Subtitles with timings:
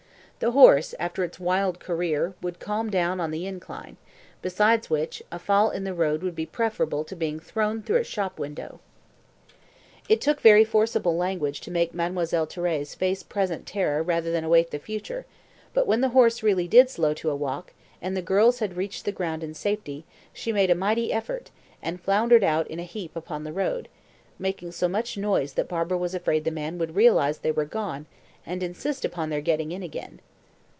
[0.43, 3.97] The horse, after its wild career, would calm down on the incline,
[4.41, 8.03] besides which, a fall in the road would be preferable to being thrown through a
[8.03, 8.79] shop window.
[10.09, 14.71] It took very forcible language to make Mademoiselle Thérèse face present terror rather than await
[14.71, 15.27] the future;
[15.75, 18.57] but, when the horse really did slow down to a walk, and the two girls
[18.57, 21.51] had reached the ground in safety, she made a mighty effort,
[21.83, 23.89] and floundered out in a heap upon the road,
[24.39, 28.07] making so much noise that Barbara was afraid the man would realise they were gone,
[28.43, 30.19] and insist upon their getting in again.